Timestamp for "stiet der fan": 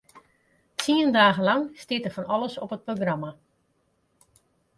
1.83-2.31